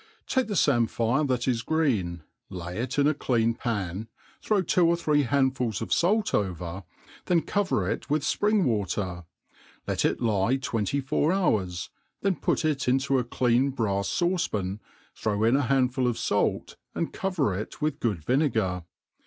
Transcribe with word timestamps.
TAKE 0.25 0.47
the 0.47 0.55
famphire 0.55 1.27
that 1.27 1.47
is 1.47 1.61
green, 1.61 2.23
lay 2.49 2.79
it 2.79 2.97
in 2.97 3.05
a 3.05 3.13
clean 3.13 3.53
pan, 3.53 4.07
throw 4.41 4.63
two 4.63 4.87
or 4.87 4.95
three 4.97 5.21
handfuls 5.21 5.79
of 5.79 5.91
fait 5.93 6.33
over, 6.33 6.85
then 7.27 7.43
cover 7.43 7.87
it 7.87 8.09
with 8.09 8.23
fpring 8.23 8.63
water. 8.63 9.25
Let 9.85 10.03
it 10.03 10.19
lie 10.19 10.55
twenty*four 10.55 11.31
hours, 11.31 11.91
then 12.23 12.37
put 12.37 12.65
it 12.65 12.87
into 12.87 13.19
a 13.19 13.23
clean 13.23 13.71
brafs 13.71 14.09
fauce 14.19 14.49
pao, 14.49 14.79
throw 15.15 15.43
in 15.43 15.55
a 15.55 15.61
handful 15.69 16.07
of 16.07 16.17
fair, 16.17 16.61
and 16.95 17.13
cover 17.13 17.53
it 17.53 17.79
with 17.79 17.99
good 17.99 18.23
vinegar. 18.23 18.85